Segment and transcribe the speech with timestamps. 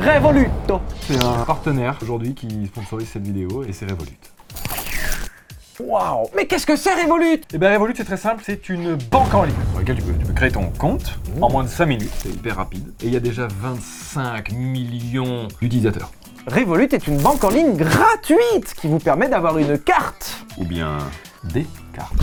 [0.00, 0.80] Revoluto.
[1.00, 4.18] C'est un partenaire aujourd'hui qui sponsorise cette vidéo et c'est Revolut.
[5.80, 7.40] Waouh Mais qu'est-ce que c'est Revolut?
[7.52, 10.12] Et bien Revolut c'est très simple, c'est une banque en ligne sur laquelle tu peux,
[10.12, 12.92] tu peux créer ton compte en moins de 5 minutes, c'est hyper rapide.
[13.02, 16.10] Et il y a déjà 25 millions d'utilisateurs.
[16.46, 20.44] Revolut est une banque en ligne gratuite qui vous permet d'avoir une carte.
[20.56, 20.98] Ou bien
[21.44, 22.14] des cartes.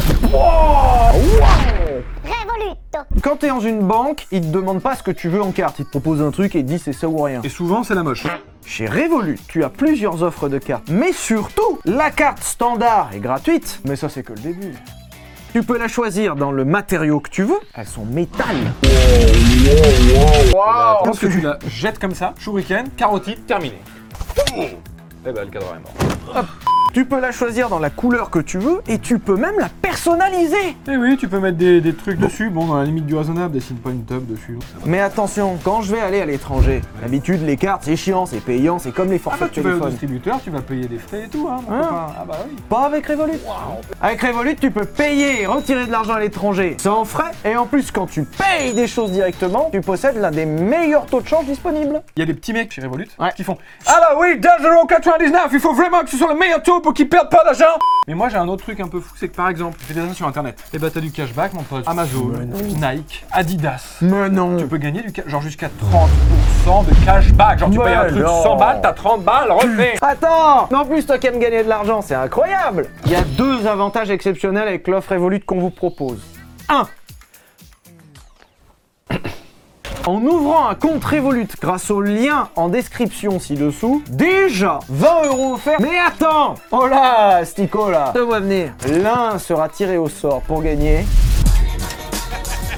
[3.22, 5.80] Quand t'es dans une banque, ils te demandent pas ce que tu veux en carte,
[5.80, 7.42] ils te proposent un truc et ils disent c'est ça ou rien.
[7.44, 8.26] Et souvent c'est la moche.
[8.66, 13.80] Chez Revolut, tu as plusieurs offres de cartes, mais surtout, la carte standard est gratuite,
[13.86, 14.74] mais ça c'est que le début.
[15.54, 18.58] Tu peux la choisir dans le matériau que tu veux, elles sont métal.
[18.84, 20.52] Je
[21.06, 23.80] pense que tu la jettes comme ça, shuriken, carotide, terminé.
[24.58, 26.46] Et bah le cadre est mort.
[26.96, 29.68] Tu peux la choisir dans la couleur que tu veux et tu peux même la
[29.68, 30.56] personnaliser.
[30.70, 33.16] Et Eh oui, tu peux mettre des, des trucs dessus, bon dans la limite du
[33.18, 34.54] raisonnable, dessine pas une tub dessus.
[34.54, 34.62] va.
[34.86, 38.80] Mais attention, quand je vais aller à l'étranger, d'habitude les cartes c'est chiant, c'est payant,
[38.80, 39.90] c'est comme les Ah forfaits bah de tu vas au téléphone.
[39.90, 42.08] distributeur, tu vas payer des frais et tout hein, mon Hein copain.
[42.18, 42.56] Ah bah oui.
[42.70, 43.40] Pas avec Revolut.
[44.02, 47.32] Avec Revolut, tu peux payer et retirer de l'argent à l'étranger sans frais.
[47.44, 51.20] Et en plus, quand tu payes des choses directement, tu possèdes l'un des meilleurs taux
[51.20, 52.02] de change disponibles.
[52.16, 53.32] Il y a des petits mecs chez Revolut Ouais.
[53.36, 56.80] qui font Ah là oui, 2,99€, il faut vraiment que ce soit le meilleur taux
[56.86, 59.28] pour qu'ils perdent pas d'argent Mais moi j'ai un autre truc un peu fou, c'est
[59.28, 61.64] que par exemple, tu fais des achats sur internet, et bah t'as du cashback, mon
[61.64, 62.32] pote, Amazon,
[62.80, 63.98] Nike, Adidas.
[64.02, 64.58] Mais non.
[64.58, 65.68] Tu peux gagner du ca- genre jusqu'à
[66.68, 67.58] 30% de cashback.
[67.58, 68.44] Genre tu Mais payes un truc non.
[68.44, 71.70] 100 balles, t'as 30 balles, refait Attends Mais en plus, toi qui aimes gagner de
[71.70, 76.20] l'argent, c'est incroyable Il y a deux avantages exceptionnels avec l'offre Revolut qu'on vous propose.
[76.70, 76.84] 1.
[80.08, 85.82] En ouvrant un compte Revolut grâce au lien en description ci-dessous, déjà 20 euros offerts.
[85.82, 88.72] Mais attends Oh là, Stico là Te vois venir.
[88.88, 91.06] L'un sera tiré au sort pour gagner.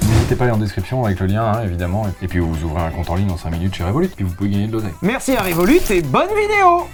[0.08, 2.06] N'hésitez pas à aller en description avec le lien, hein, évidemment.
[2.22, 4.32] Et puis vous ouvrez un compte en ligne en 5 minutes chez Revolut, puis vous
[4.32, 4.94] pouvez gagner de l'oseille.
[5.02, 6.86] Merci à Revolut et bonne vidéo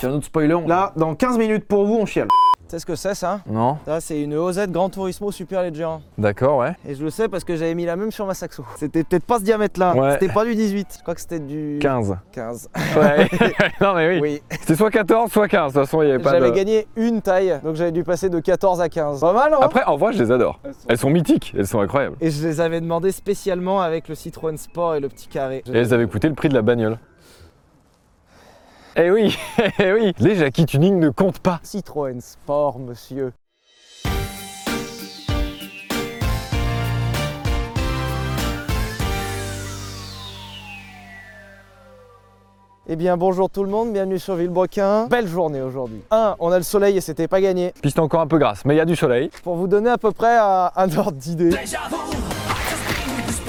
[0.00, 0.58] Tiens, un autre spoiler.
[0.66, 2.26] Là, dans 15 minutes pour vous, on chiale.
[2.66, 3.78] Tu sais ce que c'est ça Non.
[3.84, 6.00] Ça c'est une OZ Gran Turismo Super Leggera.
[6.18, 6.74] D'accord, ouais.
[6.84, 8.64] Et je le sais parce que j'avais mis la même sur ma saxo.
[8.76, 9.94] C'était peut-être pas ce diamètre là.
[9.94, 10.12] Ouais.
[10.14, 10.96] C'était pas du 18.
[10.96, 12.16] Je crois que c'était du 15.
[12.32, 12.70] 15.
[12.96, 13.28] Ouais.
[13.80, 14.18] non mais oui.
[14.20, 14.42] Oui.
[14.50, 15.72] C'était soit 14, soit 15.
[15.74, 16.56] De toute façon, il n'y avait pas J'avais de...
[16.56, 17.60] gagné une taille.
[17.62, 19.20] Donc j'avais dû passer de 14 à 15.
[19.20, 20.58] Pas mal hein Après, en vrai, je les adore.
[20.88, 22.16] Elles sont mythiques, elles sont incroyables.
[22.20, 25.62] Et je les avais demandé spécialement avec le Citroën Sport et le petit carré.
[25.72, 26.98] Et elles avaient coûté le prix de la bagnole.
[28.98, 29.36] Eh oui,
[29.78, 31.60] eh oui, les Jackie Tuning ne comptent pas.
[31.62, 33.34] Citroën Sport, monsieur.
[42.88, 45.08] Eh bien bonjour tout le monde, bienvenue sur Villebrequin.
[45.08, 46.00] Belle journée aujourd'hui.
[46.10, 46.36] 1.
[46.38, 47.74] On a le soleil et c'était pas gagné.
[47.82, 49.28] Piste encore un peu grasse, mais il y a du soleil.
[49.42, 51.50] Pour vous donner à peu près un, un ordre d'idée.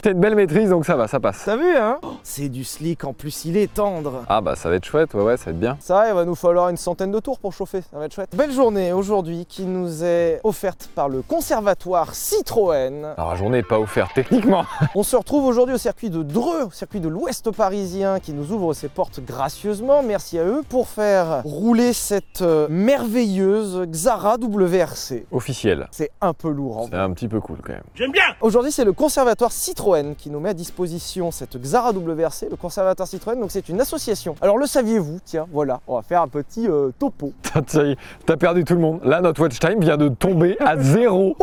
[0.07, 1.41] T'as une belle maîtrise, donc ça va, ça passe.
[1.43, 4.23] T'as vu hein C'est du slick, en plus il est tendre.
[4.29, 5.75] Ah bah ça va être chouette, ouais ouais, ça va être bien.
[5.81, 8.29] Ça, il va nous falloir une centaine de tours pour chauffer, ça va être chouette.
[8.33, 13.15] Belle journée aujourd'hui qui nous est offerte par le conservatoire Citroën.
[13.17, 14.63] Alors la journée n'est pas offerte techniquement.
[14.95, 18.53] On se retrouve aujourd'hui au circuit de Dreux, au circuit de l'Ouest parisien qui nous
[18.53, 25.25] ouvre ses portes gracieusement, merci à eux, pour faire rouler cette euh, merveilleuse Xara WRC.
[25.33, 25.89] Officiel.
[25.91, 28.13] C'est un peu lourd en C'est un petit peu cool quand même.
[28.39, 33.07] Aujourd'hui, c'est le conservatoire Citroën qui nous met à disposition cette Xara WRC, le conservatoire
[33.07, 33.39] Citroën.
[33.39, 34.35] Donc, c'est une association.
[34.41, 35.19] Alors, le saviez-vous?
[35.25, 37.33] Tiens, voilà, on va faire un petit euh, topo.
[37.67, 38.99] Ça y est, T'as perdu tout le monde.
[39.03, 41.35] Là, notre watch time vient de tomber à zéro.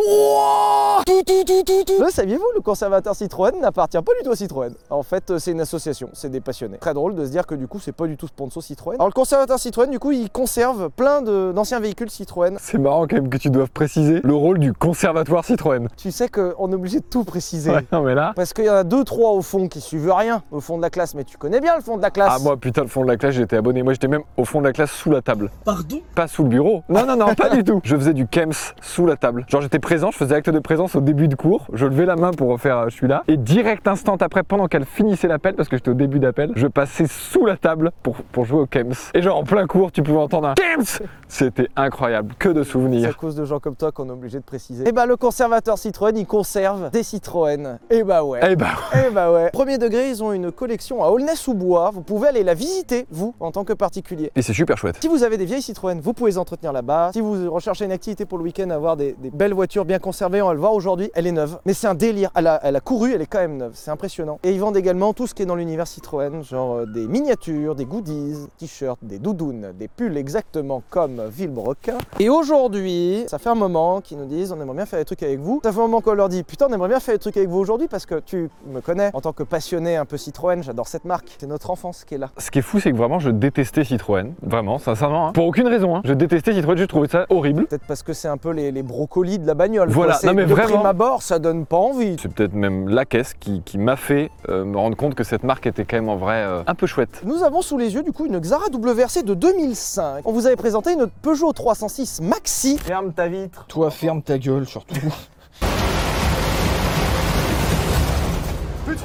[1.06, 2.44] Le saviez-vous?
[2.54, 4.72] Le conservatoire Citroën n'appartient pas du tout à Citroën.
[4.90, 6.78] En fait, euh, c'est une association, c'est des passionnés.
[6.78, 8.94] Très drôle de se dire que du coup, c'est pas du tout sponsor Citroën.
[8.94, 12.56] Alors, le conservatoire Citroën, du coup, il conserve plein d'anciens véhicules Citroën.
[12.60, 15.88] C'est marrant quand même que tu doives préciser le rôle du conservatoire Citroën.
[15.96, 17.70] Tu sais qu'on est obligé de tout préciser.
[17.70, 18.32] Ouais, non mais là.
[18.44, 20.82] Parce qu'il y en a deux, trois au fond qui suivent rien au fond de
[20.82, 22.30] la classe, mais tu connais bien le fond de la classe.
[22.30, 23.82] Ah moi putain le fond de la classe j'étais abonné.
[23.82, 25.50] Moi j'étais même au fond de la classe sous la table.
[25.64, 26.02] Pardon?
[26.14, 26.82] Pas sous le bureau.
[26.90, 27.80] Non non non pas du tout.
[27.84, 28.52] Je faisais du KEMS
[28.82, 29.46] sous la table.
[29.48, 31.68] Genre j'étais présent, je faisais acte de présence au début de cours.
[31.72, 33.22] Je levais la main pour refaire euh, je suis là.
[33.28, 36.66] Et direct instant après pendant qu'elle finissait l'appel parce que j'étais au début d'appel, je
[36.66, 38.92] passais sous la table pour, pour jouer au KEMS.
[39.14, 41.00] Et genre en plein cours tu pouvais entendre un KEMS.
[41.28, 42.34] C'était incroyable.
[42.38, 43.16] Que de C'est à souvenirs.
[43.16, 44.86] cause de gens comme toi qu'on est obligé de préciser.
[44.86, 47.78] Et bah le conservateur Citroën, il conserve des Citroën.
[47.90, 48.40] Et bah ouais.
[48.50, 48.72] Eh bah
[49.06, 49.50] Eh bah ouais.
[49.50, 51.90] Premier degré, ils ont une collection à Aulnay-sous-Bois.
[51.92, 54.30] Vous pouvez aller la visiter, vous, en tant que particulier.
[54.34, 54.96] et c'est super chouette.
[55.00, 57.10] Si vous avez des vieilles Citroën, vous pouvez les entretenir là-bas.
[57.12, 60.42] Si vous recherchez une activité pour le week-end, avoir des, des belles voitures bien conservées,
[60.42, 61.58] on va le voir aujourd'hui, elle est neuve.
[61.66, 62.30] Mais c'est un délire.
[62.34, 63.72] Elle a, elle a couru, elle est quand même neuve.
[63.74, 64.38] C'est impressionnant.
[64.42, 67.74] Et ils vendent également tout ce qui est dans l'univers Citroën, genre euh, des miniatures,
[67.74, 71.98] des goodies, t-shirts, des doudounes, des pulls exactement comme Villebrequin.
[72.20, 75.22] Et aujourd'hui, ça fait un moment qu'ils nous disent on aimerait bien faire des trucs
[75.22, 75.60] avec vous.
[75.64, 77.48] Ça fait un moment qu'on leur dit putain, on aimerait bien faire des trucs avec
[77.48, 80.62] vous aujourd'hui parce que tu me connais en tant que passionné un peu Citroën.
[80.62, 81.36] J'adore cette marque.
[81.38, 82.30] C'est notre enfance qui est là.
[82.38, 84.32] Ce qui est fou, c'est que vraiment, je détestais Citroën.
[84.42, 85.28] Vraiment, sincèrement.
[85.28, 85.32] hein.
[85.32, 85.96] Pour aucune raison.
[85.96, 86.02] hein.
[86.04, 87.66] Je détestais Citroën, je trouvais ça horrible.
[87.66, 89.88] Peut-être parce que c'est un peu les, les brocolis de la bagnole.
[89.90, 90.74] Voilà, non, mais de vraiment.
[90.78, 92.16] prime abord, ça donne pas envie.
[92.20, 95.44] C'est peut-être même la caisse qui, qui m'a fait euh, me rendre compte que cette
[95.44, 97.22] marque était quand même en vrai euh, un peu chouette.
[97.24, 100.22] Nous avons sous les yeux du coup une Xara WRC de 2005.
[100.24, 102.78] On vous avait présenté une Peugeot 306 Maxi.
[102.78, 103.64] Ferme ta vitre.
[103.68, 104.94] Toi ferme ta gueule surtout.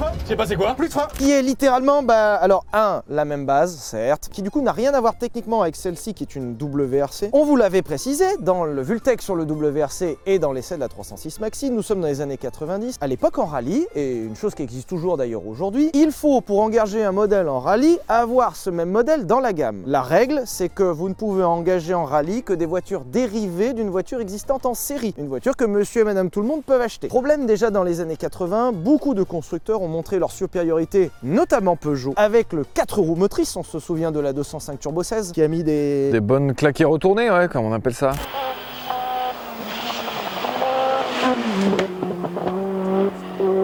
[0.00, 0.09] 车。
[0.26, 4.28] C'est passé quoi Plus de frein qui est littéralement, bah, alors un, la même base, certes,
[4.30, 7.30] qui du coup n'a rien à voir techniquement avec celle-ci qui est une WRC.
[7.32, 10.88] On vous l'avait précisé dans le Vultec sur le WRC et dans l'essai de la
[10.88, 14.54] 306 Maxi, nous sommes dans les années 90, à l'époque en rallye, et une chose
[14.54, 18.70] qui existe toujours d'ailleurs aujourd'hui, il faut pour engager un modèle en rallye avoir ce
[18.70, 19.82] même modèle dans la gamme.
[19.86, 23.90] La règle, c'est que vous ne pouvez engager en rallye que des voitures dérivées d'une
[23.90, 27.08] voiture existante en série, une voiture que monsieur et madame tout le monde peuvent acheter.
[27.08, 32.14] Problème déjà dans les années 80, beaucoup de constructeurs ont montré leur supériorité, notamment Peugeot,
[32.16, 35.48] avec le 4 roues motrices, on se souvient de la 205 Turbo 16 qui a
[35.48, 36.10] mis des...
[36.10, 38.12] Des bonnes claquées retournées, ouais, comme on appelle ça.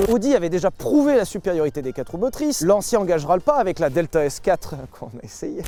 [0.09, 3.79] Audi avait déjà prouvé la supériorité des 4 roues motrices, l'ancien engagera le pas avec
[3.79, 5.63] la Delta S4 qu'on a essayé.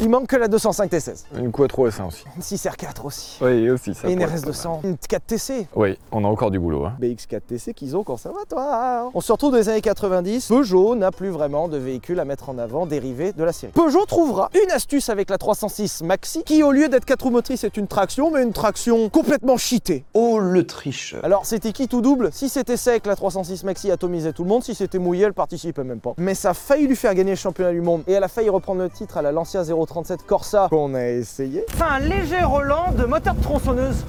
[0.00, 2.24] Il manque que la 205 T16, Une Quattro S1 aussi.
[2.34, 4.08] une 6R4 aussi, Oui, aussi ça.
[4.08, 5.66] et une pourrait être pas RS200, une 4TC, mal.
[5.76, 6.86] Oui, on a encore du boulot.
[6.86, 6.94] Hein.
[7.00, 9.10] BX4TC qu'ils ont au conservatoire.
[9.12, 10.46] On se retrouve dans les années 90.
[10.48, 13.72] Peugeot n'a plus vraiment de véhicule à mettre en avant dérivé de la série.
[13.72, 17.64] Peugeot trouvera une astuce avec la 306 Maxi qui, au lieu d'être 4 roues motrices,
[17.64, 20.04] est une traction, mais une traction complètement cheatée.
[20.14, 21.22] Oh le tricheur.
[21.24, 22.30] Alors c'était qui tout double?
[22.32, 24.64] Si c'était sec, la 306 Maxi atomisait tout le monde.
[24.64, 26.14] Si c'était mouillé, elle participait même pas.
[26.16, 28.02] Mais ça a failli lui faire gagner le championnat du monde.
[28.06, 31.64] Et elle a failli reprendre le titre à la Lancia 037 Corsa qu'on a essayé.
[31.74, 34.04] C'est un léger Roland de moteur de tronçonneuse.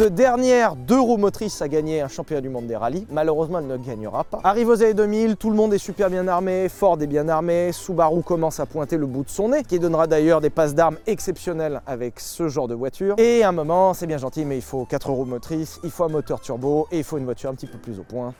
[0.00, 3.06] De dernière deux roues motrices à gagner un championnat du monde des rallyes.
[3.08, 4.40] Malheureusement, elle ne gagnera pas.
[4.42, 7.70] Arrive aux années 2000, tout le monde est super bien armé, Ford est bien armé,
[7.70, 10.96] Subaru commence à pointer le bout de son nez, qui donnera d'ailleurs des passes d'armes
[11.06, 13.14] exceptionnelles avec ce genre de voiture.
[13.18, 16.02] Et à un moment, c'est bien gentil, mais il faut quatre roues motrices, il faut
[16.02, 18.34] un moteur turbo et il faut une voiture un petit peu plus au point.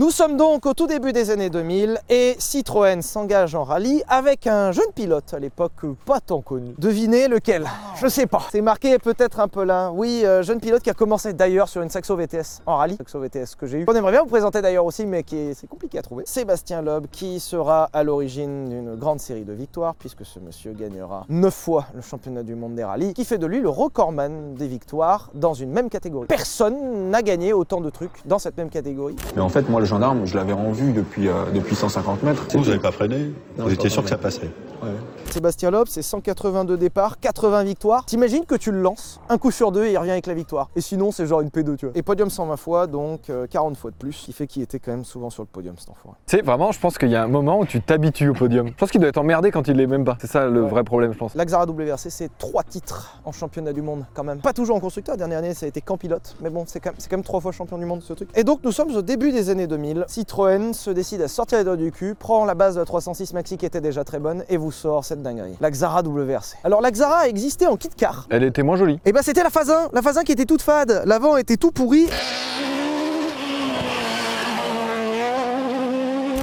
[0.00, 4.46] Nous sommes donc au tout début des années 2000 et Citroën s'engage en rallye avec
[4.46, 5.72] un jeune pilote à l'époque
[6.06, 6.74] pas tant connu.
[6.78, 7.66] Devinez lequel?
[8.00, 8.40] Je sais pas.
[8.50, 9.90] C'est marqué peut-être un peu là.
[9.92, 12.96] Oui, euh, jeune pilote qui a commencé d'ailleurs sur une Saxo VTS en rallye.
[12.96, 13.84] Saxo VTS que j'ai eu.
[13.88, 16.24] On aimerait bien vous présenter d'ailleurs aussi, mais qui est, c'est compliqué à trouver.
[16.24, 21.26] Sébastien Loeb qui sera à l'origine d'une grande série de victoires puisque ce monsieur gagnera
[21.28, 24.66] 9 fois le championnat du monde des rallyes, qui fait de lui le recordman des
[24.66, 26.26] victoires dans une même catégorie.
[26.26, 29.16] Personne n'a gagné autant de trucs dans cette même catégorie.
[29.36, 32.46] Mais en fait, moi, le gendarme, je l'avais en vue depuis, euh, depuis 150 mètres.
[32.52, 34.48] Vous n'avez pas freiné Non, Vous étiez sûr que ça bien.
[34.80, 34.98] Passerait
[35.30, 38.04] Sébastien Loeb, c'est 182 départs, 80 victoires.
[38.04, 40.70] T'imagines que tu le lances, un coup sur deux et il revient avec la victoire.
[40.74, 41.92] Et sinon, c'est genre une P2, tu vois.
[41.96, 44.90] Et podium 120 fois, donc euh, 40 fois de plus, qui fait qu'il était quand
[44.90, 46.16] même souvent sur le podium, cet enfoiré.
[46.26, 48.66] Tu sais, vraiment, je pense qu'il y a un moment où tu t'habitues au podium.
[48.68, 50.16] Je pense qu'il doit être emmerdé quand il l'est même pas.
[50.20, 50.68] C'est ça le Ouais.
[50.70, 51.34] vrai problème, je pense.
[51.36, 54.40] La Xara WRC, c'est trois titres en championnat du monde, quand même.
[54.40, 56.34] Pas toujours en constructeur, dernière année, ça a été qu'en pilote.
[56.40, 58.28] Mais bon, c'est quand, même- c'est quand même trois fois champion du monde, ce truc.
[58.34, 60.04] Et donc, nous sommes au début des années 2000.
[60.08, 63.32] Citroën se décide à sortir les doigts du cul, prend la base de la 306
[63.32, 65.56] Maxi qui était déjà très bonne, et vous sort cette dinguerie?
[65.60, 66.56] La Xara WRC.
[66.64, 68.26] Alors, la Xara a existé en kit car.
[68.30, 68.98] Elle était moins jolie.
[69.04, 71.56] Et ben c'était la phase 1, la phase 1 qui était toute fade, l'avant était
[71.56, 72.08] tout pourri.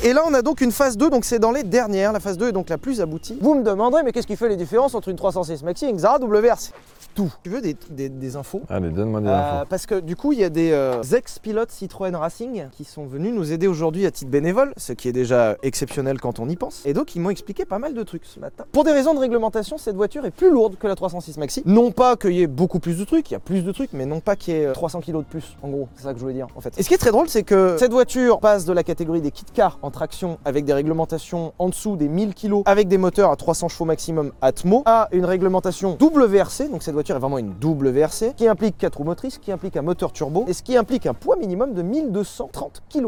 [0.03, 2.37] Et là on a donc une phase 2, donc c'est dans les dernières, la phase
[2.37, 3.37] 2 est donc la plus aboutie.
[3.41, 5.97] Vous me demanderez mais qu'est-ce qui fait les différences entre une 306 Maxi et une
[5.97, 6.71] Xara WRC
[7.17, 7.33] tout.
[7.43, 9.65] Tu veux des, des- des infos Allez, donne-moi des Euh, infos.
[9.69, 13.33] parce que du coup, il y a des euh, ex-pilotes Citroën Racing qui sont venus
[13.33, 16.83] nous aider aujourd'hui à titre bénévole, ce qui est déjà exceptionnel quand on y pense.
[16.85, 18.65] Et donc, ils m'ont expliqué pas mal de trucs ce matin.
[18.71, 21.63] Pour des raisons de réglementation, cette voiture est plus lourde que la 306 Maxi.
[21.65, 23.93] Non pas qu'il y ait beaucoup plus de trucs, il y a plus de trucs,
[23.93, 25.57] mais non pas qu'il y ait euh, 300 kg de plus.
[25.63, 26.77] En gros, c'est ça que je voulais dire en fait.
[26.77, 29.31] Et ce qui est très drôle, c'est que cette voiture passe de la catégorie des
[29.31, 33.31] kit cars en traction avec des réglementations en dessous des 1000 kg avec des moteurs
[33.31, 36.69] à 300 chevaux maximum Atmo à une réglementation WRC.
[36.69, 39.81] Donc cette voiture est vraiment une WRC qui implique 4 roues motrices, qui implique un
[39.81, 43.07] moteur turbo et ce qui implique un poids minimum de 1230 kg.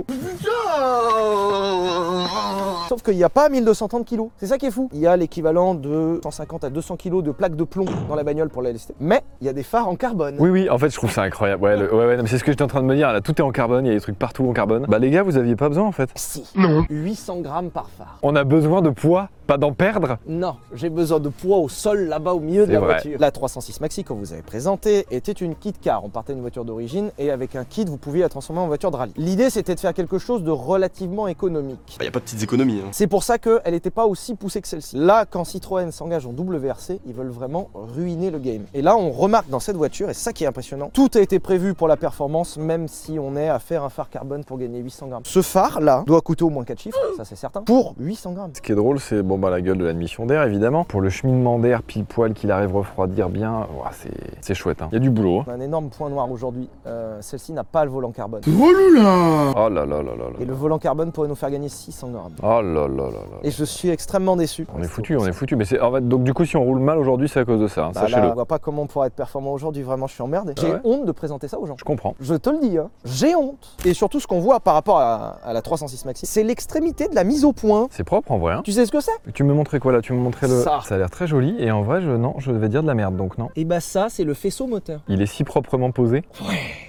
[2.87, 4.21] Sauf qu'il n'y a pas 1230 kg.
[4.37, 4.89] C'est ça qui est fou.
[4.93, 8.23] Il y a l'équivalent de 150 à 200 kg de plaques de plomb dans la
[8.23, 8.93] bagnole pour la lester.
[8.99, 10.35] Mais il y a des phares en carbone.
[10.39, 11.63] Oui, oui, en fait, je trouve ça incroyable.
[11.63, 13.11] Ouais, le- ouais, ouais, non, mais c'est ce que j'étais en train de me dire.
[13.13, 14.85] Là, tout est en carbone, il y a des trucs partout en carbone.
[14.89, 16.09] Bah, les gars, vous aviez pas besoin en fait.
[16.15, 16.43] Si.
[16.55, 16.83] Non.
[16.89, 18.17] 800 grammes par phare.
[18.23, 20.19] On a besoin de poids, pas d'en perdre.
[20.27, 22.93] Non, j'ai besoin de poids au sol là-bas au milieu de la vrai.
[22.93, 23.17] voiture.
[23.19, 26.05] La 306 Maxi qu'on vous avez présentée était une kit car.
[26.05, 28.91] On partait d'une voiture d'origine et avec un kit vous pouviez la transformer en voiture
[28.91, 29.13] de rallye.
[29.17, 31.79] L'idée c'était de faire quelque chose de relativement économique.
[31.99, 32.81] Il n'y a pas de petites économies.
[32.85, 32.89] hein.
[32.91, 34.95] C'est pour ça qu'elle n'était pas aussi poussée que celle-ci.
[34.97, 38.65] Là, quand Citroën s'engage en WRC, ils veulent vraiment ruiner le game.
[38.75, 41.19] Et là, on remarque dans cette voiture, et c'est ça qui est impressionnant, tout a
[41.21, 44.59] été prévu pour la performance, même si on est à faire un phare carbone pour
[44.59, 45.23] gagner 800 grammes.
[45.25, 48.51] Ce phare-là doit coûter au moins 4 chiffres, ça c'est certain, pour 800 grammes.
[48.55, 50.83] Ce qui est drôle, c'est bon, la gueule de l'admission d'air, évidemment.
[50.83, 54.09] Pour le cheminement d'air, pile poil, qu'il arrive à refroidir bien, ouah, c'est-
[54.41, 54.81] c'est chouette.
[54.81, 54.89] hein.
[54.91, 55.39] Il y a du boulot.
[55.39, 55.43] hein.
[55.47, 58.41] On a un énorme point noir aujourd'hui, euh, celle-ci n'a pas le volant carbone.
[58.47, 60.25] Oh là là là là là.
[60.39, 62.33] Et le volant carbone pourrait nous faire gagner 600 grammes.
[62.43, 63.37] Oh là là là là.
[63.43, 64.67] Et je suis extrêmement déçu.
[64.77, 65.55] On est foutu, on est foutu.
[65.55, 67.59] Mais c'est en fait, donc du coup, si on roule mal aujourd'hui, c'est à cause
[67.61, 67.85] de ça.
[67.85, 68.27] hein, Bah Sachez-le.
[68.27, 70.53] on voit pas comment on pourra être performant aujourd'hui, vraiment je suis emmerdé.
[70.57, 71.75] Ah J'ai ouais honte de présenter ça aux gens.
[71.77, 72.15] Je comprends.
[72.19, 73.75] Je te le dis, hein, j'ai honte.
[73.85, 77.15] Et surtout, ce qu'on voit par rapport à, à la 306 Maxi, c'est l'extrémité de
[77.15, 77.87] la mise au point.
[77.91, 78.53] C'est propre en vrai.
[78.53, 78.61] hein.
[78.63, 79.11] Tu sais ce que c'est?
[79.33, 80.01] Tu me montrais quoi là?
[80.01, 80.61] Tu me montrais le.
[80.61, 80.81] Ça.
[80.89, 81.55] a l'air très joli.
[81.59, 83.15] Et en vrai, je non, je vais dire de la merde.
[83.15, 83.49] Donc non.
[83.55, 85.01] Et bah ça, c'est le faisceau moteur.
[85.07, 86.23] Il est si proprement posé.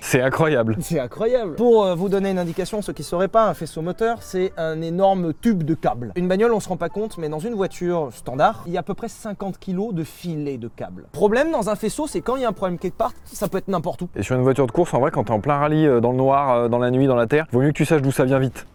[0.00, 0.76] C'est incroyable.
[0.80, 1.54] C'est incroyable.
[1.54, 4.52] Pour euh, vous donner une indication, ceux qui ne sauraient pas, un faisceau moteur, c'est
[4.56, 6.12] un énorme tube de câble.
[6.16, 8.80] Une bagnole, on se rend pas compte, mais dans une voiture standard, il y a
[8.80, 11.04] à peu près 50 kg de filets de câble.
[11.12, 13.58] Problème dans un faisceau, c'est quand il y a un problème quelque part, ça peut
[13.58, 14.08] être n'importe où.
[14.16, 16.10] Et sur une voiture de course, en vrai, quand t'es en plein rallye, euh, dans
[16.10, 18.10] le noir, euh, dans la nuit, dans la terre, vaut mieux que tu saches d'où
[18.12, 18.66] ça vient vite.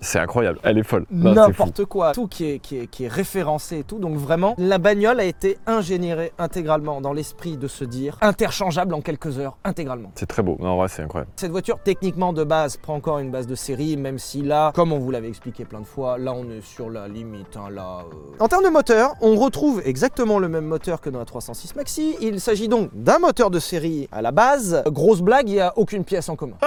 [0.00, 0.58] C'est incroyable.
[0.62, 1.06] Elle est folle.
[1.10, 3.98] N'importe quoi, tout qui est, qui, est, qui est référencé et tout.
[3.98, 9.00] Donc vraiment, la bagnole a été ingénierée intégralement dans l'esprit de se dire interchangeable en
[9.00, 10.10] quelques heures, intégralement.
[10.14, 10.56] C'est très beau.
[10.60, 11.30] Non, en vrai, c'est incroyable.
[11.36, 14.92] Cette voiture, techniquement de base, prend encore une base de série, même si là, comme
[14.92, 17.56] on vous l'avait expliqué plein de fois, là on est sur la limite.
[17.56, 18.36] hein, là, euh.
[18.40, 22.16] En termes de moteur, on retrouve exactement le même moteur que dans la 306 Maxi.
[22.20, 24.82] Il s'agit donc d'un moteur de série à la base.
[24.86, 26.56] Grosse blague, il n'y a aucune pièce en commun.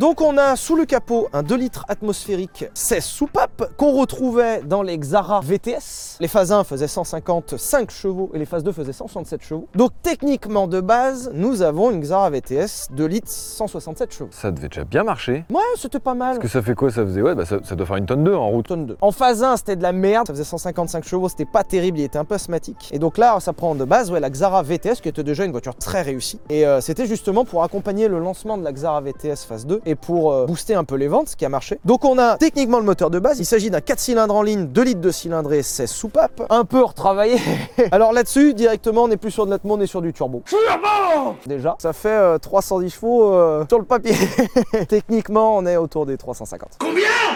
[0.00, 4.82] Donc on a sous le capot un 2 litres atmosphérique 16 soupapes qu'on retrouvait dans
[4.82, 6.16] les Xara VTS.
[6.18, 9.68] Les phases 1 faisaient 155 chevaux et les phases 2 faisaient 167 chevaux.
[9.76, 14.30] Donc techniquement de base, nous avons une Xara VTS 2 litres 167 chevaux.
[14.32, 15.44] Ça devait déjà bien marcher.
[15.48, 16.38] Ouais, c'était pas mal.
[16.38, 16.90] Parce que ça fait quoi?
[16.90, 18.66] Ça faisait ouais, bah ça, ça doit faire une tonne 2 en route.
[18.66, 18.96] Tonne 2.
[19.00, 22.04] En phase 1, c'était de la merde, ça faisait 155 chevaux, c'était pas terrible, il
[22.04, 22.90] était un peu asthmatique.
[22.92, 25.52] Et donc là, ça prend de base ouais, la Xara VTS, qui était déjà une
[25.52, 26.40] voiture très réussie.
[26.50, 29.94] Et euh, c'était justement pour accompagner le lancement de la Xara VTS phase 2 et
[29.94, 31.78] pour euh, booster un peu les ventes, ce qui a marché.
[31.84, 34.66] Donc on a techniquement le moteur de base, il s'agit d'un 4 cylindres en ligne,
[34.66, 37.38] 2 litres de cylindrée, 16 soupapes, un peu retravaillé.
[37.92, 40.42] Alors là-dessus, directement, on n'est plus sur de l'atmo, on est sur du turbo.
[40.46, 44.14] Turbo Déjà, ça fait euh, 310 chevaux euh, sur le papier.
[44.88, 46.78] techniquement, on est autour des 350.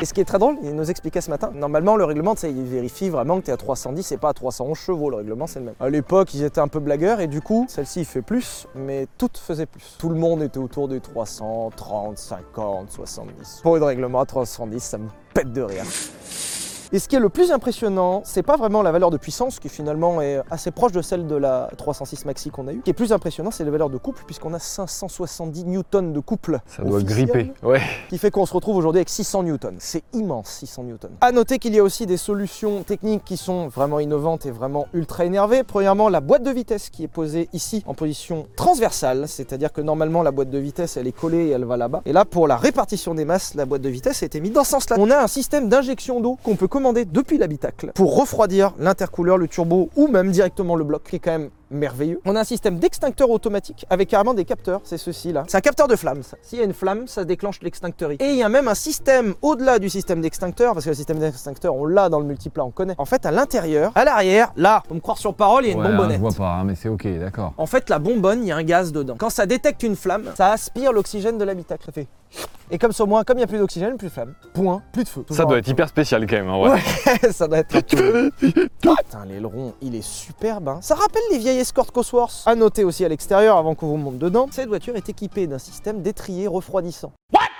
[0.00, 2.64] Et ce qui est très drôle, il nous expliquait ce matin, normalement le règlement, il
[2.64, 5.58] vérifie vraiment que tu es à 310 et pas à 311 chevaux, le règlement c'est
[5.58, 5.74] le même.
[5.80, 9.38] À l'époque, ils étaient un peu blagueurs et du coup, celle-ci fait plus, mais toutes
[9.38, 9.96] faisaient plus.
[9.98, 12.37] Tout le monde était autour des 330, 50,
[12.88, 13.60] 70.
[13.62, 15.84] Pour une règlement à 310, ça me pète de rire.
[16.90, 19.68] Et ce qui est le plus impressionnant, c'est pas vraiment la valeur de puissance, qui
[19.68, 22.78] finalement est assez proche de celle de la 306 Maxi qu'on a eue.
[22.78, 26.20] Ce qui est plus impressionnant, c'est la valeur de couple, puisqu'on a 570 newtons de
[26.20, 26.60] couple.
[26.66, 27.52] Ça doit gripper.
[27.62, 27.82] Ouais.
[28.08, 29.74] qui fait qu'on se retrouve aujourd'hui avec 600 newtons.
[29.78, 31.10] C'est immense 600 newtons.
[31.20, 34.86] À noter qu'il y a aussi des solutions techniques qui sont vraiment innovantes et vraiment
[34.94, 35.64] ultra énervées.
[35.64, 40.22] Premièrement, la boîte de vitesse qui est posée ici en position transversale, c'est-à-dire que normalement
[40.22, 42.00] la boîte de vitesse elle est collée et elle va là-bas.
[42.06, 44.64] Et là pour la répartition des masses, la boîte de vitesse a été mise dans
[44.64, 44.96] ce sens-là.
[44.98, 49.48] On a un système d'injection d'eau qu'on peut commander depuis l'habitacle pour refroidir l'intercouleur, le
[49.48, 52.20] turbo ou même directement le bloc qui est quand même merveilleux.
[52.24, 55.44] On a un système d'extincteur automatique avec carrément des capteurs, c'est ceci là.
[55.48, 56.36] C'est un capteur de flamme ça.
[56.42, 58.10] S'il y a une flamme, ça déclenche l'extincteur.
[58.12, 61.18] Et il y a même un système au-delà du système d'extincteur, parce que le système
[61.18, 62.94] d'extincteur on l'a dans le multiplat, on connaît.
[62.98, 65.74] En fait à l'intérieur, à l'arrière, là, pour me croire sur parole, il y a
[65.74, 66.20] une bonbonnette.
[66.36, 67.52] pas, hein, mais c'est ok, d'accord.
[67.58, 69.16] En fait, la bonbonne, il y a un gaz dedans.
[69.18, 71.84] Quand ça détecte une flamme, ça aspire l'oxygène de l'habitacle.
[71.86, 72.06] Ça fait
[72.70, 74.34] Et comme ça, au moins, comme il n'y a plus d'oxygène, plus de flamme.
[74.54, 75.24] Point, plus de feu.
[75.30, 76.48] Ça doit être hyper spécial quand même.
[76.48, 76.70] hein, ouais.
[76.70, 77.78] Ouais, ça doit être.
[78.40, 80.68] Putain, l'aileron, il est superbe.
[80.68, 80.78] hein.
[80.82, 82.44] Ça rappelle les vieilles Escort Cosworth.
[82.46, 85.58] À noter aussi à l'extérieur, avant qu'on vous monte dedans, cette voiture est équipée d'un
[85.58, 87.12] système d'étrier refroidissant.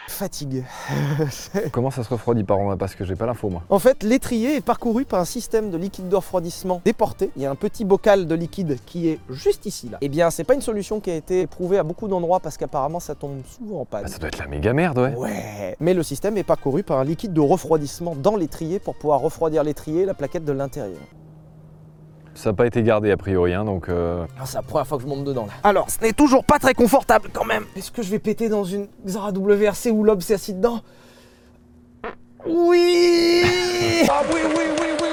[0.06, 0.64] Fatigue.
[1.72, 3.62] Comment ça se refroidit par en Parce que j'ai pas l'info moi.
[3.68, 7.30] En fait, l'étrier est parcouru par un système de liquide de refroidissement déporté.
[7.36, 9.98] Il y a un petit bocal de liquide qui est juste ici là.
[10.00, 13.00] Eh bien, c'est pas une solution qui a été éprouvée à beaucoup d'endroits parce qu'apparemment
[13.00, 14.04] ça tombe souvent en panne.
[14.06, 15.14] Ah, ça doit être la méga merde, ouais.
[15.14, 15.76] Ouais.
[15.78, 19.62] Mais le système est parcouru par un liquide de refroidissement dans l'étrier pour pouvoir refroidir
[19.62, 21.00] l'étrier et la plaquette de l'intérieur.
[22.38, 23.88] Ça n'a pas été gardé a priori, hein, donc.
[23.88, 25.52] euh, Ah, c'est la première fois que je monte dedans là.
[25.64, 27.64] Alors, ce n'est toujours pas très confortable quand même.
[27.74, 30.80] Est-ce que je vais péter dans une Xara WRC où l'homme s'est assis dedans?
[32.46, 33.42] Oui
[34.08, 35.07] Ah oui, oui, oui, oui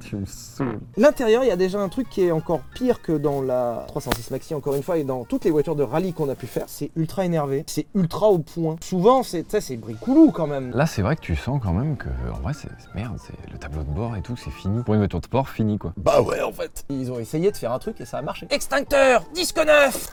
[0.00, 0.80] tu me saoules.
[0.96, 4.30] L'intérieur, il y a déjà un truc qui est encore pire que dans la 306
[4.30, 6.64] Maxi, encore une fois, et dans toutes les voitures de rallye qu'on a pu faire.
[6.68, 8.76] C'est ultra énervé, c'est ultra au point.
[8.82, 9.44] Souvent, c'est
[9.76, 10.70] bricoulou quand même.
[10.74, 13.50] Là, c'est vrai que tu sens quand même que, en vrai, c'est c'est- merde, c'est
[13.52, 14.82] le tableau de bord et tout, c'est fini.
[14.82, 15.92] Pour une voiture de sport, fini quoi.
[15.96, 16.84] Bah ouais, en fait.
[16.90, 18.46] Ils ont essayé de faire un truc et ça a marché.
[18.50, 20.12] Extincteur, disque neuf,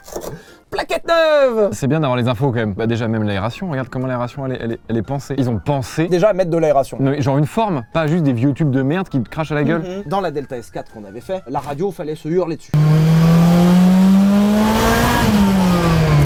[0.76, 1.68] plaquette neuve.
[1.72, 2.74] C'est bien d'avoir les infos quand même.
[2.74, 5.34] Bah déjà même l'aération, regarde comment l'aération elle est, elle, est, elle est pensée.
[5.38, 6.98] Ils ont pensé, Déjà, mettre de l'aération.
[7.00, 9.52] non, mais genre une forme, pas juste des vieux tubes de merde qui te crachent
[9.52, 9.80] à la gueule.
[9.82, 10.02] Mhm.
[10.06, 12.72] Dans la Delta S4 qu'on avait fait, la radio fallait se hurler dessus.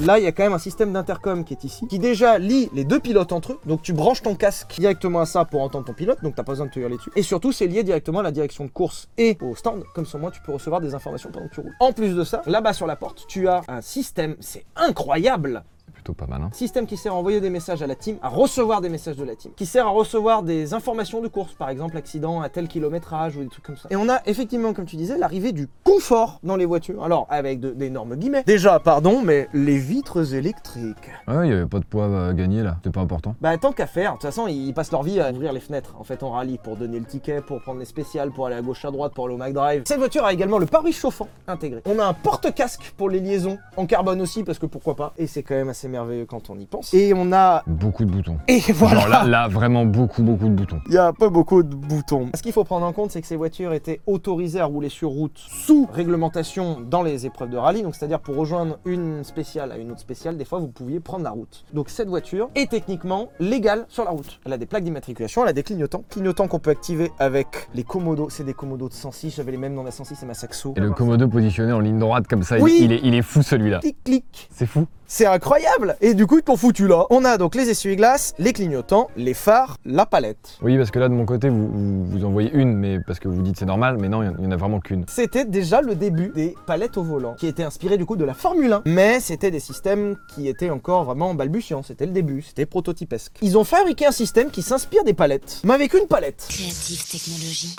[0.05, 2.71] Là, il y a quand même un système d'intercom qui est ici, qui déjà lie
[2.73, 3.61] les deux pilotes entre eux.
[3.67, 6.53] Donc tu branches ton casque directement à ça pour entendre ton pilote, donc t'as pas
[6.53, 7.11] besoin de te hurler dessus.
[7.17, 10.17] Et surtout, c'est lié directement à la direction de course et au stand, comme ça,
[10.17, 11.77] moi, tu peux recevoir des informations pendant que tu roules.
[11.81, 15.65] En plus de ça, là-bas sur la porte, tu as un système, c'est incroyable,
[16.01, 16.51] plutôt pas mal, hein.
[16.53, 19.25] Système qui sert à envoyer des messages à la team, à recevoir des messages de
[19.25, 22.69] la team, qui sert à recevoir des informations de course, par exemple accident à tel
[22.69, 23.89] kilométrage ou des trucs comme ça.
[23.91, 27.05] Et on a effectivement, comme tu disais, l'arrivée du confort dans les voitures.
[27.05, 28.45] Alors, avec d'énormes guillemets.
[28.47, 30.97] Déjà, pardon, mais les vitres électriques.
[31.29, 33.35] Ouais, il y avait pas de poids à gagner là, c'était pas important.
[33.41, 35.95] Bah, tant qu'à faire, de toute façon, ils passent leur vie à ouvrir les fenêtres,
[35.99, 38.63] en fait, en rallye, pour donner le ticket, pour prendre les spéciales, pour aller à
[38.63, 39.83] gauche, à droite, pour aller au McDrive.
[39.85, 41.83] Cette voiture a également le pare-brise chauffant intégré.
[41.85, 45.13] On a un porte-casque pour les liaisons, en carbone aussi, parce que pourquoi pas.
[45.19, 46.95] Et c'est quand même assez merveilleux quand on y pense.
[46.95, 47.63] Et on a...
[47.67, 48.39] Beaucoup de boutons.
[48.49, 50.81] Et voilà Genre là, là, vraiment beaucoup, beaucoup de boutons.
[50.87, 52.31] Il y a pas beaucoup de boutons.
[52.35, 55.11] Ce qu'il faut prendre en compte, c'est que ces voitures étaient autorisées à rouler sur
[55.11, 57.83] route sous réglementation dans les épreuves de rallye.
[57.83, 61.25] Donc, c'est-à-dire pour rejoindre une spéciale à une autre spéciale, des fois vous pouviez prendre
[61.25, 61.65] la route.
[61.73, 64.41] Donc, cette voiture est techniquement légale sur la route.
[64.45, 66.05] Elle a des plaques d'immatriculation, elle a des clignotants.
[66.09, 68.29] Clignotants qu'on peut activer avec les Komodo.
[68.31, 69.37] C'est des Komodo de 106.
[69.37, 70.75] J'avais les mêmes dans la 106 et ma Saxo.
[70.77, 73.81] Et le Komodo positionné en ligne droite comme ça, il, est, il est fou celui-là.
[73.81, 74.49] Clic, clic.
[74.51, 74.87] C'est fou.
[75.13, 77.05] C'est incroyable Et du coup, ils t'ont foutu là.
[77.11, 80.57] On a donc les essuie-glaces, les clignotants, les phares, la palette.
[80.63, 83.19] Oui, parce que là, de mon côté, vous, vous, vous en voyez une, mais parce
[83.19, 85.05] que vous dites c'est normal, mais non, il y en- a vraiment qu'une.
[85.09, 88.35] C'était déjà le début des palettes au volant, qui étaient inspirées du coup de la
[88.35, 88.83] Formule 1.
[88.87, 93.33] Mais c'était des systèmes qui étaient encore vraiment balbutiants, c'était le début, c'était prototypesque.
[93.43, 96.47] Ils ont fabriqué un système qui s'inspire des palettes, mais avec une palette.
[96.49, 97.75] Creative Technologie.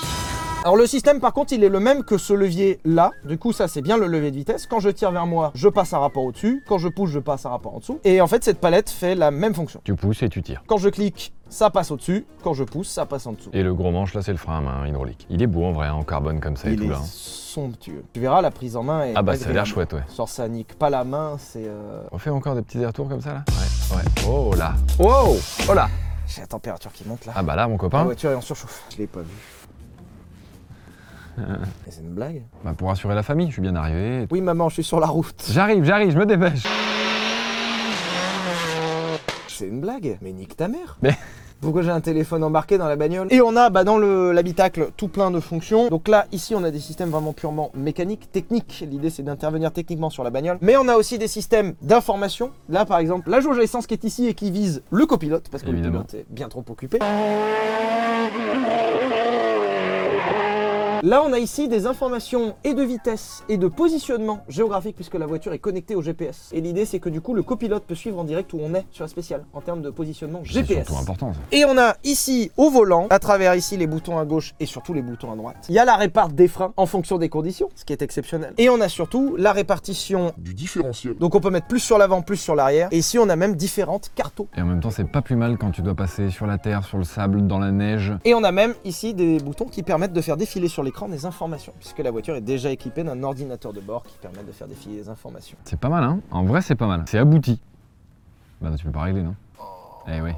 [0.63, 3.51] Alors le système par contre il est le même que ce levier là, du coup
[3.51, 5.97] ça c'est bien le levier de vitesse, quand je tire vers moi je passe un
[5.97, 8.59] rapport au-dessus, quand je pousse je passe un rapport en dessous, et en fait cette
[8.59, 9.81] palette fait la même fonction.
[9.83, 10.61] Tu pousses et tu tires.
[10.67, 13.49] Quand je clique ça passe au-dessus, quand je pousse ça passe en dessous.
[13.53, 15.25] Et le gros manche, là, c'est le frein à main hydraulique.
[15.29, 16.97] Il est beau en vrai, hein, en carbone comme ça et il tout est là.
[16.97, 17.05] hein.
[17.05, 18.05] somptueux.
[18.13, 20.03] Tu verras la prise en main est Ah bah, ça a l'air chouette, ouais.
[20.15, 21.65] Genre ça nique pas la main, c'est...
[21.65, 23.43] euh, On fait encore des petits allers-retours comme ça là?
[23.49, 24.03] Ouais, ouais.
[24.29, 25.35] Oh là Wow
[25.69, 25.89] Oh là
[26.27, 27.33] J'ai la température qui monte là.
[27.35, 28.83] Ah bah là, mon La copain, voiture est en surchauffe.
[28.93, 29.35] Je l'ai pas vu.
[31.47, 34.27] Mais c'est une blague bah, pour rassurer la famille, je suis bien arrivé.
[34.31, 35.45] Oui maman, je suis sur la route.
[35.51, 36.63] J'arrive, j'arrive, je me dépêche
[39.47, 41.15] C'est une blague Mais nique ta mère Mais-
[41.61, 44.89] Pourquoi j'ai un téléphone embarqué dans la bagnole Et on a bah, dans le- l'habitacle
[44.97, 45.89] tout plein de fonctions.
[45.89, 48.83] Donc là, ici, on a des systèmes vraiment purement mécaniques, techniques.
[48.89, 50.57] L'idée, c'est d'intervenir techniquement sur la bagnole.
[50.61, 52.49] Mais on a aussi des systèmes d'information.
[52.67, 55.49] Là, par exemple, la jauge à essence qui est ici et qui vise le copilote,
[55.51, 55.99] parce que Évidemment.
[55.99, 56.97] le pilote est bien trop occupé.
[61.03, 65.25] Là, on a ici des informations et de vitesse et de positionnement géographique puisque la
[65.25, 66.51] voiture est connectée au GPS.
[66.53, 68.85] Et l'idée, c'est que du coup, le copilote peut suivre en direct où on est
[68.91, 70.85] sur la spéciale en termes de positionnement C'est GPS.
[70.85, 71.39] surtout important ça.
[71.51, 74.93] Et on a ici au volant, à travers ici les boutons à gauche et surtout
[74.93, 77.69] les boutons à droite, il y a la réparte des freins en fonction des conditions,
[77.73, 78.53] ce qui est exceptionnel.
[78.59, 81.15] Et on a surtout la répartition, du différentiel.
[81.17, 82.89] donc on peut mettre plus sur l'avant, plus sur l'arrière.
[82.91, 84.47] Et ici on a même différentes cartos.
[84.55, 86.83] Et en même temps, c'est pas plus mal quand tu dois passer sur la terre,
[86.85, 88.13] sur le sable, dans la neige.
[88.23, 91.25] Et on a même ici des boutons qui permettent de faire défiler sur l'écran des
[91.25, 94.67] informations, puisque la voiture est déjà équipée d'un ordinateur de bord qui permet de faire
[94.67, 95.57] défiler des informations.
[95.63, 97.05] C'est pas mal, hein En vrai, c'est pas mal.
[97.07, 97.61] C'est abouti.
[98.59, 99.33] Bah, non, tu peux pas régler, non
[100.09, 100.35] Eh ouais.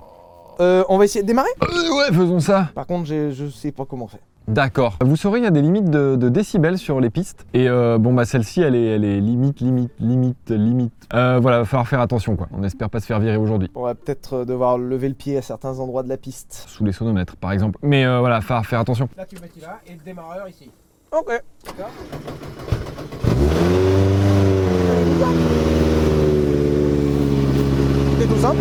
[0.60, 1.50] Euh, on va essayer de démarrer?
[1.64, 4.22] Euh, ouais, faisons ça Par contre, je sais pas comment fait.
[4.48, 4.98] D'accord.
[5.02, 7.46] Vous saurez, il y a des limites de, de décibels sur les pistes.
[7.54, 10.94] Et euh, bon, bah celle-ci, elle est, elle est limite, limite, limite, limite.
[11.14, 12.48] Euh, voilà, va falloir faire attention, quoi.
[12.52, 13.72] On espère pas se faire virer aujourd'hui.
[13.76, 16.66] On va peut-être euh, devoir lever le pied à certains endroits de la piste.
[16.68, 17.80] Sous les sonomètres, par exemple.
[17.82, 19.08] Mais euh, voilà, falloir faire attention.
[19.18, 20.70] Là, tu mets là et le démarreur ici.
[21.12, 21.42] Ok.
[28.20, 28.58] C'est tout simple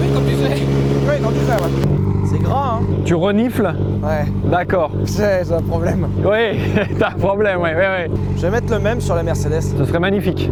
[0.00, 0.62] Oui, comme tu sais.
[1.08, 2.01] Oui, quand tu sais, ouais.
[2.32, 4.90] C'est gras, hein Tu renifles Ouais, D'accord.
[5.04, 6.08] c'est un problème.
[6.24, 6.58] Oui,
[6.98, 8.10] t'as un problème, ouais, ouais, ouais.
[8.36, 9.60] Je vais mettre le même sur la Mercedes.
[9.60, 10.50] Ce serait magnifique.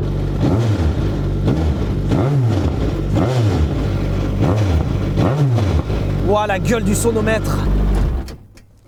[6.29, 7.59] Ouah, la gueule du sonomètre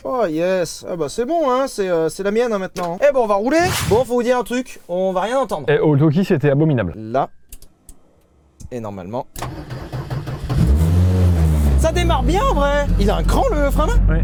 [0.04, 2.98] Oh yes, ah bah c'est bon hein, c'est euh, la mienne hein, maintenant.
[3.08, 5.70] Eh bon on va rouler Bon faut vous dire un truc, on va rien entendre.
[5.70, 6.92] Et au Toki, c'était abominable.
[6.96, 7.30] Là.
[8.70, 9.26] Et normalement.
[11.82, 14.18] Ça démarre bien en vrai Il a un cran le frein main Oui.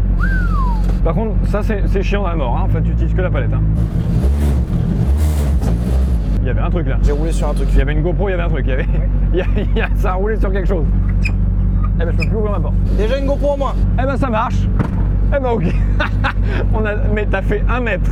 [1.03, 2.57] Par contre, ça, c'est chiant à mort.
[2.57, 2.63] Hein.
[2.63, 3.51] En fait, tu utilises que la palette.
[3.53, 3.61] Hein.
[6.41, 6.97] Il y avait un truc là.
[7.03, 7.67] J'ai roulé sur un truc.
[7.73, 8.63] Il y avait une GoPro, il y avait un truc.
[8.65, 8.83] Il y avait...
[9.41, 10.85] a- il y a- ça a roulé sur quelque chose.
[12.01, 12.75] Eh ben, je peux plus ouvrir ma porte.
[12.97, 13.73] Déjà une GoPro en moins.
[14.01, 14.55] Eh ben, ça marche.
[15.35, 15.65] Eh ben, ok.
[16.73, 16.95] On a...
[17.13, 18.09] Mais t'as fait un mètre.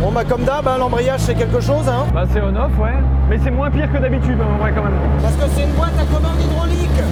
[0.00, 2.06] Bon bah comme d'hab, hein, l'embrayage c'est quelque chose hein.
[2.14, 2.94] Bah, c'est on-off, ouais.
[3.28, 4.94] Mais c'est moins pire que d'habitude, en vrai, quand même.
[5.20, 7.02] Parce que c'est une boîte à commande hydraulique.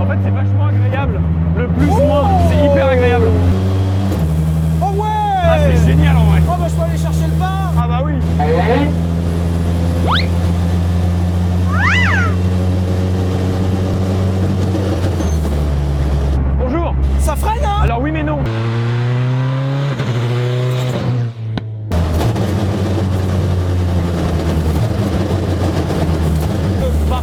[0.00, 1.20] En fait, c'est vachement agréable.
[1.56, 3.26] Le plus moins, c'est hyper agréable.
[4.80, 5.08] Oh ouais
[5.44, 6.40] Ah, c'est génial, en vrai.
[6.48, 8.12] Oh bah je peux aller chercher le pain Ah, bah oui.
[16.58, 16.94] Bonjour.
[17.18, 18.38] Ça freine hein Alors oui mais non.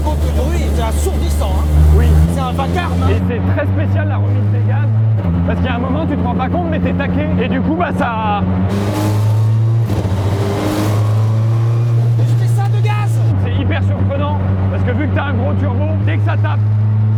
[0.10, 1.66] Contre le bruit c'est assourdissant hein.
[1.96, 2.06] Oui.
[2.34, 3.10] C'est un vacarme hein.
[3.12, 4.88] Et c'est très spécial la remise des gaz.
[5.46, 7.28] Parce qu'il y a un moment tu te rends pas compte mais t'es taqué.
[7.42, 8.42] Et du coup bah ça.
[12.20, 13.12] Je fais ça de gaz
[13.44, 14.38] C'est hyper surprenant.
[14.72, 16.60] Parce que vu que t'as un gros turbo, dès que ça tape,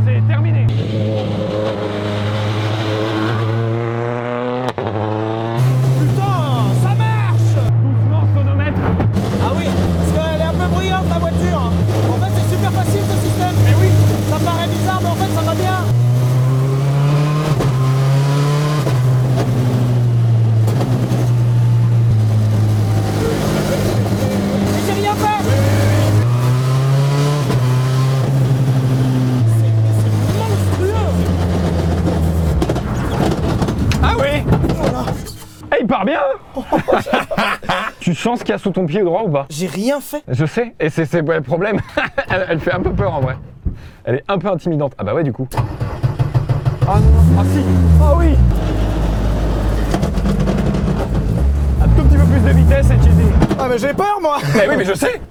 [0.06, 0.66] c'est terminé.
[6.00, 6.34] Putain,
[6.82, 8.80] ça marche Doucement sonomètre.
[9.44, 9.66] Ah oui,
[9.98, 11.62] parce qu'elle est un peu bruyante la voiture.
[12.10, 13.56] En fait c'est super facile ce système.
[13.66, 13.90] Mais oui.
[14.30, 15.80] Ça paraît bizarre mais en fait ça va bien.
[24.72, 25.44] Mais j'ai rien fait
[29.58, 29.74] C'est
[30.40, 31.10] monstrueux
[34.04, 34.34] Ah oui.
[35.92, 36.22] Eh, part bien.
[38.00, 39.46] tu sens ce qu'il y a sous ton pied droit ou pas?
[39.50, 40.24] J'ai rien fait.
[40.30, 41.82] Je sais, et c'est le problème.
[42.30, 43.36] elle, elle fait un peu peur en vrai.
[44.06, 44.94] Elle est un peu intimidante.
[44.98, 45.50] Ah bah ouais, du coup.
[46.88, 47.60] Ah non, ah si,
[48.02, 48.36] ah oui
[51.82, 53.56] Un tout petit peu plus de vitesse et tu dis.
[53.60, 55.22] Ah mais j'ai peur moi Mais oui, mais je sais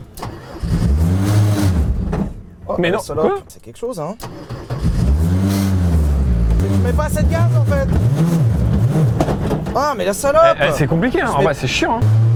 [2.66, 2.99] Oh, Mais non,
[3.49, 4.14] C'est quelque chose hein.
[6.62, 8.60] Mais tu mets pas assez de gaz en fait.
[9.74, 11.30] Ah mais la salope Eh, eh, C'est compliqué, hein.
[11.35, 11.98] en Mais- vrai, c'est chiant.
[11.98, 12.30] Hein.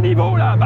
[0.00, 0.56] Niveau là.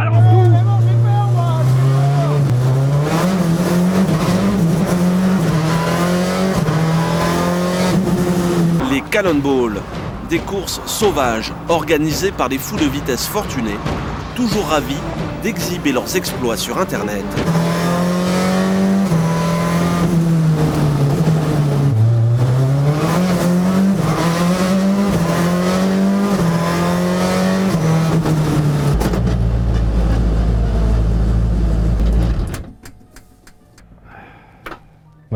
[8.91, 9.81] Les Cannonball,
[10.31, 13.79] des courses sauvages organisées par des fous de vitesse fortunés,
[14.37, 14.95] toujours ravis
[15.43, 17.25] d'exhiber leurs exploits sur Internet.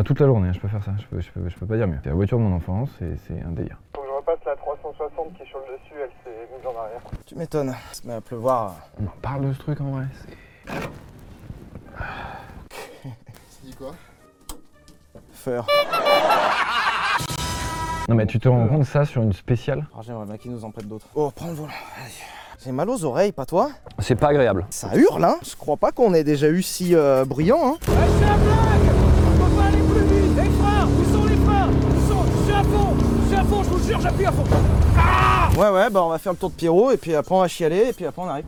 [0.08, 0.92] Toute la journée, je peux faire ça.
[0.98, 1.98] Je peux, je peux, je peux pas dire mieux.
[2.02, 3.76] C'est la voiture de mon enfance et c'est un délire.
[3.94, 6.80] Faut que je repasse la 360 qui est sur le dessus, elle s'est mise en
[6.80, 7.00] arrière.
[7.26, 7.74] Tu m'étonnes.
[7.92, 8.74] Ça se met à pleuvoir.
[8.98, 10.04] On en parle de ce truc en vrai.
[10.24, 10.78] c'est-
[13.60, 13.90] Tu dis quoi?
[15.32, 15.66] Feur.
[18.08, 19.86] Non, mais tu te rends compte ça sur une spéciale?
[19.92, 21.08] Alors j'aimerais bien qu'ils nous en prêtent d'autres.
[21.14, 21.72] Oh, prends le volant.
[22.64, 23.70] J'ai mal aux oreilles, pas toi?
[23.98, 24.64] C'est pas agréable.
[24.70, 25.36] Ça hurle, hein?
[25.46, 27.76] Je crois pas qu'on ait déjà eu si euh, bruyant, hein
[35.56, 37.48] Ouais, ouais, bah on va faire le tour de Pierrot, et puis après on va
[37.48, 38.44] chialer, et puis après on arrive.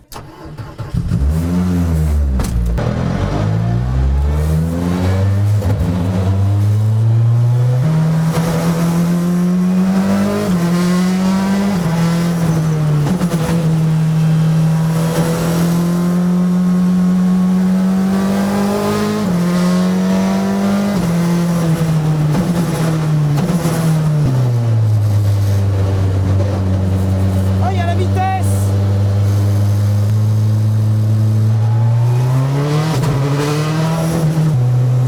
[27.63, 28.47] Oh, il y a la vitesse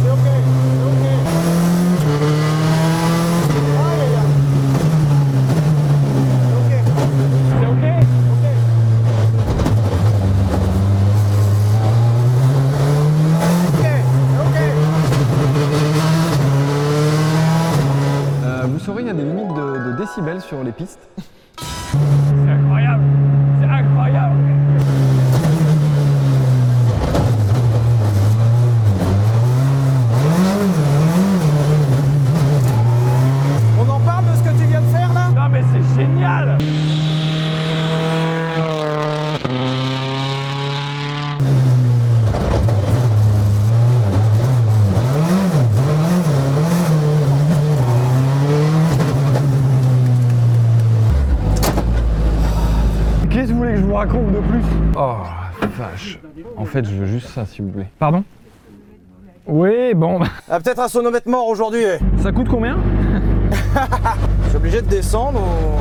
[0.02, 1.04] C'est ok, c'est ok.
[3.84, 4.32] Aïe, aïe, aïe.
[6.38, 6.72] C'est ok.
[7.48, 7.84] C'est ok
[13.78, 13.86] Ok,
[14.40, 14.56] ok.
[18.44, 21.00] Euh, vous saurez, il y a des limites de, de décibels sur les pistes.
[33.78, 36.58] On en parle de ce que tu viens de faire là Non mais c'est génial
[53.30, 54.62] Qu'est-ce que vous voulez que je vous raconte de plus
[54.96, 55.16] Oh,
[55.78, 56.18] vache.
[56.56, 57.88] En fait, je veux juste ça, s'il vous plaît.
[57.98, 58.24] Pardon?
[59.46, 60.20] Oui, bon.
[60.20, 61.82] bah, Ah, peut-être un sonomètre mort aujourd'hui.
[61.82, 61.98] eh.
[62.22, 62.76] Ça coûte combien?
[64.44, 65.80] Je suis obligé de descendre ou...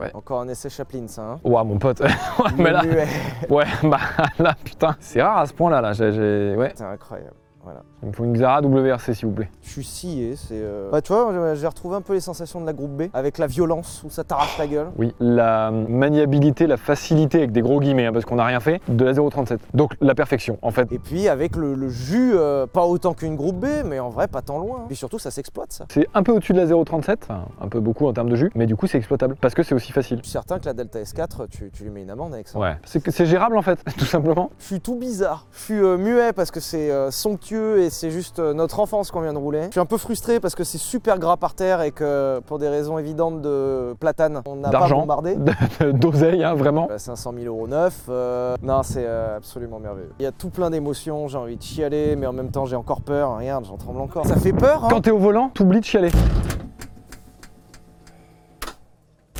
[0.00, 0.10] ouais.
[0.14, 2.00] Encore un essai Chaplin ça hein Ouah, mon pote.
[2.38, 3.06] Ouais, mais là, Muet.
[3.48, 3.98] ouais, bah
[4.38, 4.96] là, putain.
[5.00, 5.92] C'est rare à ce point-là, là.
[5.92, 6.72] J'ai, j'ai- ouais.
[6.74, 7.34] C'est incroyable.
[7.64, 7.82] Voilà.
[8.02, 9.48] Il me faut une Xara WRC, s'il vous plaît.
[9.62, 10.54] Je suis scié, c'est...
[10.54, 13.38] euh, Bah tu vois, j'ai- retrouvé un peu les sensations de la groupe B, avec
[13.38, 14.88] la violence où ça t'arrache la gueule.
[14.98, 18.80] Oui, la maniabilité, la facilité, avec des gros guillemets, hein, parce qu'on n'a rien fait,
[18.88, 19.60] de la 037.
[19.74, 20.90] Donc, la perfection, en fait.
[20.90, 24.26] Et puis avec le, le jus, euh, pas autant qu'une groupe B, mais en vrai
[24.26, 24.86] pas tant loin.
[24.90, 25.84] Et surtout ça s'exploite ça.
[25.88, 28.50] C'est un peu au-dessus de la 037, enfin, un peu beaucoup en termes de jus,
[28.56, 30.18] mais du coup, c'est exploitable, parce que c'est aussi facile.
[30.18, 32.58] Je suis certain que la Delta S4, tu, tu lui mets une amende avec ça.
[32.58, 32.76] Ouais.
[32.84, 34.50] C'est gérable, en fait, tout simplement.
[34.58, 35.46] Je suis tout bizarre.
[35.52, 37.10] Je suis euh, muet parce que c'est euh,
[37.56, 39.64] et c'est juste euh, notre enfance qu'on vient de rouler.
[39.66, 42.58] Je suis un peu frustré parce que c'est super gras par terre et que pour
[42.58, 45.36] des raisons évidentes de platane, on n'a pas bombardé.
[45.92, 46.88] D'oseille, hein, vraiment.
[46.90, 48.04] Euh, 500 000 euros neuf.
[48.08, 50.12] euh, non, c'est euh, absolument merveilleux.
[50.18, 52.76] Il y a tout plein d'émotions, j'ai envie de chialer, mais en même temps j'ai
[52.76, 53.36] encore peur.
[53.38, 54.26] Regarde, j'en tremble encore.
[54.26, 56.10] Ça fait peur, hein Quand t'es au volant, t'oublies de chialer.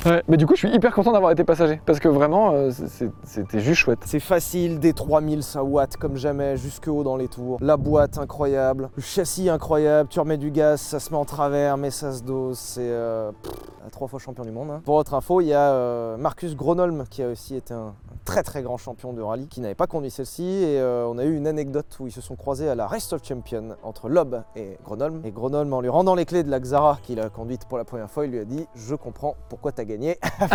[0.05, 2.71] Ouais, mais du coup, je suis hyper content d'avoir été passager, parce que vraiment, euh,
[3.23, 3.99] c'était juste chouette.
[4.05, 7.57] C'est facile, des 3000 ça watt comme jamais, jusque haut dans les tours.
[7.61, 11.77] La boîte incroyable, le châssis incroyable, tu remets du gaz, ça se met en travers,
[11.77, 13.31] mais ça se dose, c'est euh,
[13.91, 14.71] trois fois champion du monde.
[14.71, 14.81] hein.
[14.83, 17.93] Pour votre info, il y a euh, Marcus Gronholm qui a aussi été un
[18.33, 21.23] très très grand champion de rallye, qui n'avait pas conduit celle-ci, et euh, on a
[21.25, 24.35] eu une anecdote où ils se sont croisés à la Rest of Champion entre Loeb
[24.55, 25.21] et Gronholm.
[25.23, 27.83] Et Gronholm, en lui rendant les clés de la Xara qu'il a conduite pour la
[27.85, 30.17] première fois, il lui a dit «Je comprends pourquoi t'as gagné,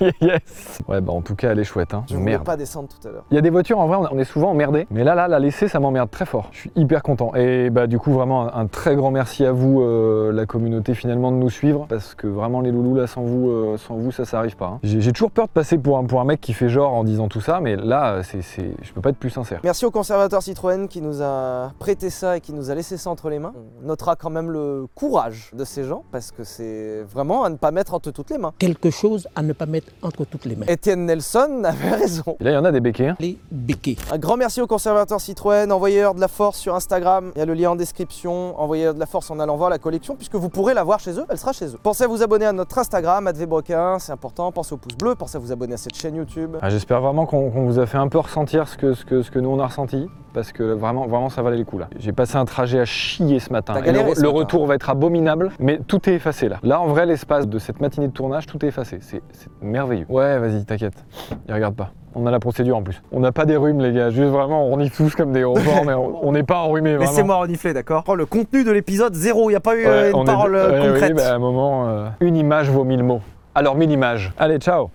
[0.20, 2.04] yes Ouais, bah en tout cas, elle est chouette, hein.
[2.08, 3.24] je ne pas descendre tout à l'heure».
[3.30, 4.86] Il y a des voitures, en vrai, on- est souvent emmerdé.
[4.90, 6.48] Mais là, là, la laisser, ça m'emmerde très fort.
[6.52, 7.34] Je suis hyper content.
[7.34, 10.94] Et bah, du coup, vraiment, un, un très grand merci à vous, euh, la communauté,
[10.94, 11.86] finalement, de nous suivre.
[11.88, 14.66] Parce que vraiment, les loulous, là, sans vous, euh, sans vous ça, ça arrive pas.
[14.66, 14.78] hein.
[14.82, 17.04] J'ai j'ai toujours peur de passer pour un, pour un mec qui fait genre en
[17.04, 17.60] disant tout ça.
[17.60, 19.60] Mais là, c'est, c'est- je peux pas être plus sincère.
[19.64, 23.10] Merci au conservateur Citroën qui nous a prêté ça et qui nous a laissé ça
[23.10, 23.52] entre les mains.
[23.82, 27.56] On notera quand même le courage de ces gens parce que c'est vraiment à ne
[27.56, 28.52] pas mettre entre toutes les mains.
[28.58, 30.66] quelque chose à ne pas mettre entre toutes les mains.
[30.66, 32.36] Étienne Nelson avait raison.
[32.40, 33.08] Et là, il y en a des béquets.
[33.08, 33.16] hein.
[33.20, 33.96] Les béquets.
[34.12, 37.32] Un grand merci au conservateur Citroën, envoyeur de la force sur Instagram.
[37.34, 38.58] Il y a le lien en description.
[38.60, 41.18] Envoyeur de la force en allant voir la collection puisque vous pourrez la voir chez
[41.18, 41.24] eux.
[41.28, 41.78] Elle sera chez eux.
[41.82, 44.52] Pensez à vous abonner à notre Instagram, @vbrequin, c'est important.
[44.52, 45.14] Pensez au pouce bleu.
[45.14, 46.56] Pensez à vous abonner à cette chaîne YouTube.
[46.62, 49.30] Ah, J'espère vraiment qu'on vous a fait un peu ressentir ce que, ce, que, ce
[49.30, 50.08] que nous on a ressenti.
[50.32, 51.88] parce que vraiment, vraiment, ça valait le coup là.
[51.98, 53.74] J'ai passé un trajet à chier ce matin.
[53.84, 54.38] Et le, ce le matin.
[54.38, 56.58] retour va être abominable, mais tout est effacé là.
[56.62, 58.98] Là, en vrai, l'espace de cette matinée de tournage, tout est effacé.
[59.00, 59.22] C'est
[59.62, 60.06] merveilleux.
[60.08, 61.04] Ouais, vas-y, t'inquiète.
[61.48, 61.90] Il regarde pas.
[62.14, 63.02] On a la procédure en plus.
[63.12, 64.08] On n'a pas des rhumes, les gars.
[64.10, 66.96] Juste vraiment, on renifle tous comme des robots, mais on n'est pas enrhumés.
[66.96, 68.04] Laissez-moi renifler, d'accord?
[68.08, 69.50] Oh, Le contenu de l'épisode, zéro.
[69.50, 71.12] Il n'y a pas eu euh, Ouais, une est- parole euh, ouais, concrète.
[71.14, 73.20] Oui, bah, à un moment, euh, une image vaut mille mots.
[73.54, 74.32] Alors, mille images.
[74.38, 74.88] Allez, ciao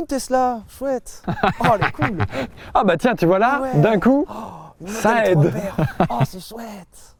[0.00, 1.22] une Tesla, chouette.
[1.60, 2.18] Oh, elle est cool.
[2.74, 3.74] Ah bah tiens, tu vois là, Ah ouais.
[3.80, 4.26] d'un coup,
[4.80, 5.52] Une Ça aide.
[6.08, 7.16] Oh, c'est chouette.